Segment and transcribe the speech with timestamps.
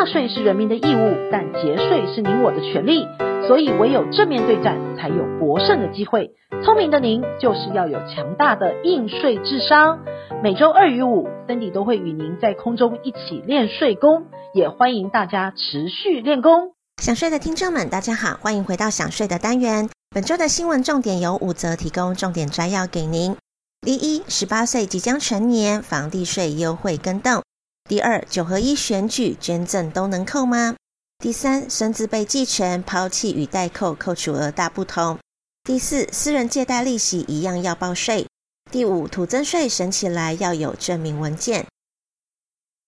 [0.00, 3.06] 纳税是人民的义务，但节税是您我的权利。
[3.46, 6.30] 所以唯有正面对战，才有博胜的机会。
[6.64, 9.98] 聪明的您，就是要有强大的应税智商。
[10.42, 16.72] 每周二与五，Cindy 都会与您在空中一起练税功，也欢迎大家持续练功。
[17.02, 19.90] 想税的听众们，大家好，欢迎回到想税的单元。
[20.14, 23.36] 本周的新闻重点有五则，提供重点摘要给您。
[23.82, 27.42] 第一，十八岁即将成年，房地税优惠更动。
[27.90, 30.76] 第二，九合一选举捐赠都能扣吗？
[31.18, 35.18] 第三，孙子被继承抛弃与代扣扣除额大不同。
[35.64, 38.28] 第四，私人借贷利息一样要报税。
[38.70, 41.66] 第五，土增税省起来要有证明文件。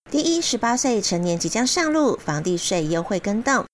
[0.09, 3.67] 第一，十八岁成年即将上路，房地税优惠跟动。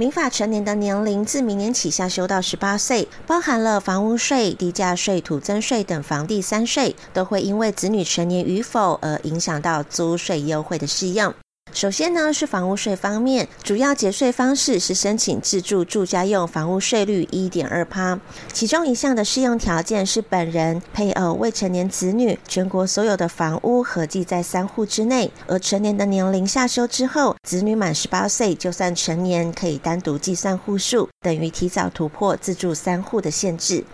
[0.00, 11.34] 民法成年的年龄自明年起下修到十八岁，包含了房屋税、地价税、土增税等房地三税，都会因为子女成年与否而影响到租税优惠的适用。
[11.78, 18.18] 首先呢，是房屋税方面，主要节税方式是申请自住住家用房屋税率一点二趴，
[18.52, 33.84] 其中一项的适用条件是本人、配偶、未成年子女，全国所有的房屋合计在三户之内，而成年的年龄下修之后，子女满十八岁就算成年，可以单独计算户数，等于提早突破自住三户的限制。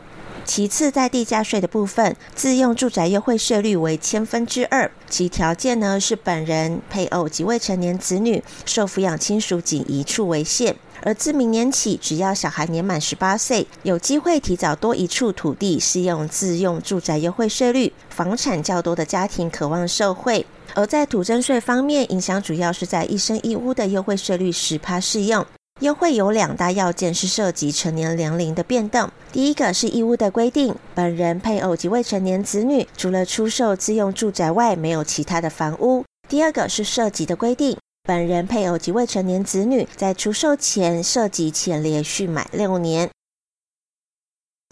[0.44, 10.76] 其次，在地价税的部分，自用住宅优惠税率为千分之二，其条件呢是本人、配偶及未成年子女，受抚养亲属仅一处为限。
[11.02, 20.46] 而自明年起，只要小孩年满十八岁，有机会提早多一处土地适用自用住宅优惠税率，房产较多的家庭渴望受惠。
[20.74, 25.44] 而在土增税方面，影响主要是在一生一屋的优惠税率十趴适用。
[25.84, 29.10] 优惠有两大要件，是涉及成年年龄的变动。
[29.30, 36.02] 第一个是义务的规定，本人、配偶及未成年子女，除了出售自用住宅外，没有其他的房屋。
[36.26, 43.10] 第二个是涉及的规定，本人、配偶及未成年子女在出售前涉及前连续满六年。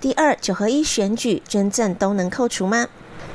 [0.03, 2.89] 第二，九合一选举捐赠都能扣除吗？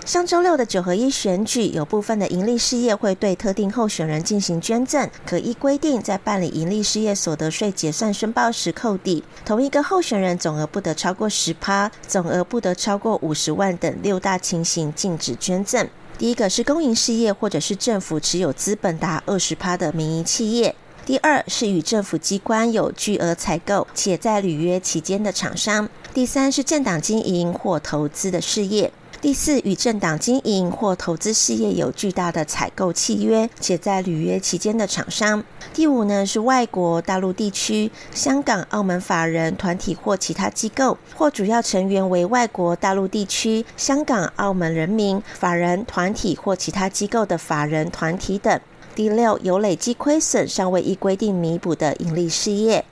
[0.07, 9.21] 上周六的九合一选举，有部分的营利事业会对特定候选人进行捐赠，可依规定在办理营利事业所得税结算申报时扣抵。
[9.43, 15.85] 同一个候选人总额不得超过十趴，总额不得超过五十万等六大情形禁止捐赠。
[16.17, 20.71] 第一个是公营事业或者是政府持有资本达二十趴的民营企业；
[21.05, 28.93] 第二是与政府机关有巨额采购且在履约期间的厂商；第三是政党经营或投资的事业。
[29.19, 35.43] 第四，与政党经营或投资事业有巨大的采购契约，且在履约期间的厂商。
[35.73, 48.61] 第五呢，是外国大陆地区、香港、澳门法人团体或其他机构，或主要成员为外国大陆地区、香港、澳门人民、法人团体或其他机构的法人团体等。
[48.93, 52.85] 第六，有累计亏损尚未依规定弥补的盈利事业。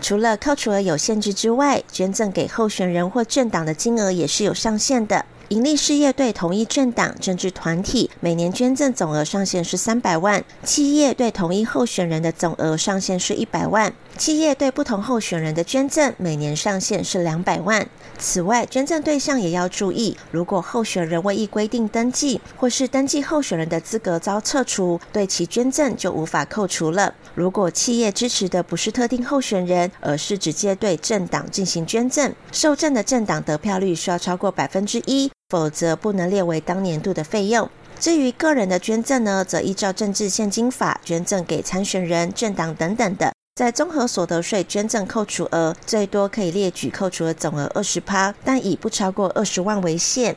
[0.00, 5.24] 除了扣除额有限制之外，捐赠给候选人或政党的金额也是有上限的。
[5.48, 17.88] 盈利事业对同一政党、政治团体每年捐赠总额上限是三百万；企业对同一候选人的总额上限是一百万；企业对不同候选人的捐赠每年上限是两百万。
[18.18, 27.14] 此外，捐赠对象也要注意，如果候选人未依规定登记，或是登记候选人的资格遭撤除，对其捐赠就无法扣除了。
[27.34, 35.30] 如果企业支持的不是特定候选人，而是直接对政党进行捐赠，受赠的政党得票率需要超过百分之一。
[35.48, 37.68] 否则不能列为当年度的费用。
[37.98, 50.36] 至于个人的捐赠呢，则依照政治献金法捐赠给参选人、政党等等的，在综合所得税捐赠扣除额最多可以列举扣除额总额二十趴，但以不超过二十万为限。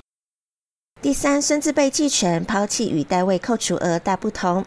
[1.01, 4.65] 第三，孙子辈继承抛弃与代位扣除额大不同。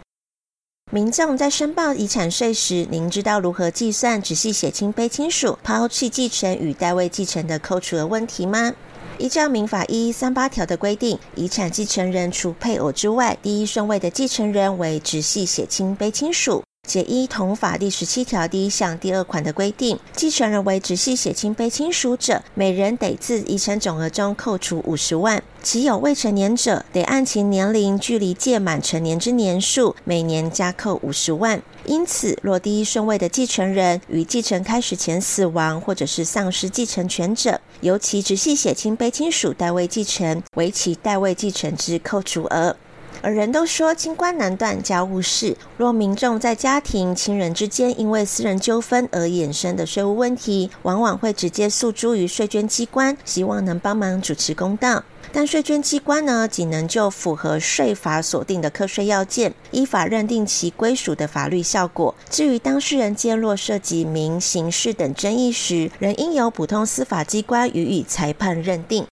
[0.93, 8.75] 民众在申报遗产税时，您知道如何计算直系血亲卑亲属抛弃继承与代位继承的扣除额问题吗？
[9.19, 16.64] 依照民法一三八条的规定，遗产继承人除配偶之外，第一顺位的继承人为直系血亲卑亲属。
[16.87, 31.63] 解依同法第十七条第一项第二款的规定，继承人为直系血亲卑亲属者，每人得自遗产总额中扣除五十万；其有未成年者，得按其年龄距离届满成年之年数，每年加扣五十万。
[31.87, 42.77] 因此，若第一顺位的继承人于继承开始前死亡，或者是丧失继承权者，由其直系血亲卑亲属代位继承，为其代位继承之扣除额。
[43.23, 55.03] 而人都说清官难断家务事，若民众在家庭、亲人之间因为私人纠纷而衍生的税务问题，往往会直接诉诸于税捐机关，希望能帮忙主持公道。
[55.33, 62.15] 但税捐机关呢，仅能就符合税法所定的课税要件，依法认定其归属的法律效果。
[62.31, 69.07] 至于当事人间若涉及民、刑事等争议时，仍应由普通司法机关予以裁判认定。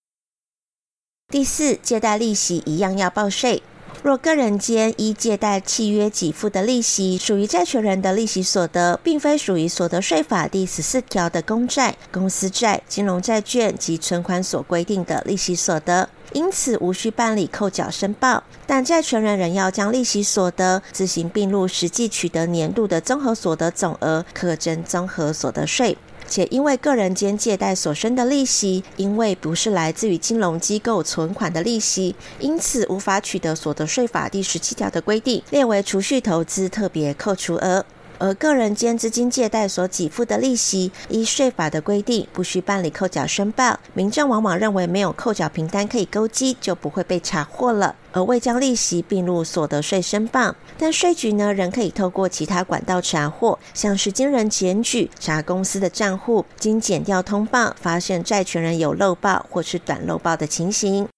[1.33, 3.63] 第四，借贷利息一样要报税。
[4.03, 18.43] 若个人间依借贷契约给付的利息属于债权人的利息所得，并非属于所得税法第十四条的公债、公司债、金融债券及存款所规定的利息所得，因此无需办理扣缴申报。
[18.67, 25.97] 但债权人仍要将利息所得自行并入实际取得年度的综合所得总额，课征综合所得税。
[26.33, 37.85] 且因为个人间借贷所生的利息，因为不是来自于金融机构存款的利息，因此无法取得所得税法第十七条的规定，列为储蓄投资特别扣除额。
[38.23, 43.81] 而个人间资金借贷所给付的利息，依税法的规定，不需办理扣缴申报。
[43.95, 50.55] 民众往往认为没有扣缴凭单可以勾稽，就不会被查获了，而未将利息并入所得税申报。
[50.79, 61.09] 但税局呢，仍可以透过其他管道查获，像是经人检举、查公司的账户、经检调通报，发现债权人有漏报或是短漏报的情形。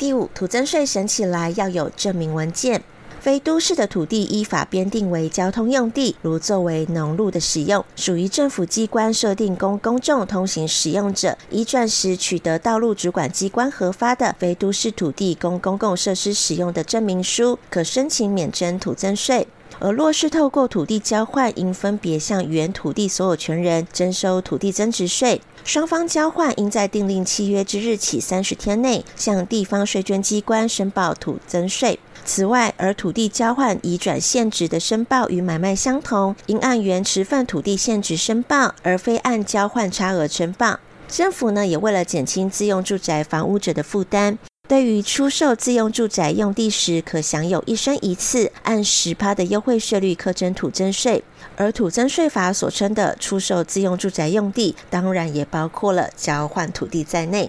[0.00, 2.82] 第五，土增税审起来要有证明文件。
[3.20, 19.48] 非都市的土地依法编定为交通用地，如作为农路的使用，属于政府机关设定供公众通行使用者，移转时取得道路主管机关核发的非都市土地供公共设施使用的证明书，可申请免征土增税。
[19.80, 25.40] 而若是透过土地交换，应分别向原土地所有权人征收土地增值税。
[25.62, 32.00] 双方交换应在订立契约之日起三十天内，向地方税捐机关申报土增税。
[32.28, 40.78] 此外，而土地交换移转现值的申报与买卖相同，应按原持份土地现值申报，而非按交换差额申报。
[41.08, 44.38] 政府呢，也为了减轻自用住宅房屋者的负担。
[44.68, 51.24] 对于出售自用住宅用地时，可享有一生一次按十趴的优惠税率课征土增税，
[51.56, 57.48] 而土增税法所称的出售自用住宅用地，当然也包括了交换土地在内。